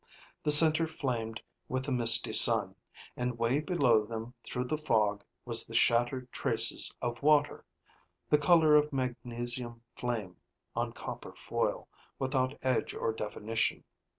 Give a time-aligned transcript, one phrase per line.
[0.41, 1.39] The center flamed
[1.69, 2.73] with the misty sun,
[3.15, 7.63] and way below them through the fog was the shattered traces of water,
[8.27, 10.37] the color of magnesium flame
[10.75, 11.87] on copper foil,
[12.17, 13.83] without edge or definition.